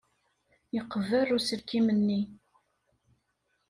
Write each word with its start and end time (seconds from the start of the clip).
Yeqber 0.75 1.27
uselkim-nni. 1.37 2.21